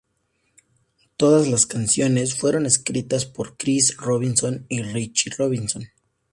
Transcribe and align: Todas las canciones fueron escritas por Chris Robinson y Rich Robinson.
Todas 1.15 1.47
las 1.47 1.67
canciones 1.67 2.33
fueron 2.33 2.65
escritas 2.65 3.27
por 3.27 3.55
Chris 3.55 3.95
Robinson 3.97 4.65
y 4.67 4.81
Rich 4.81 5.37
Robinson. 5.37 5.89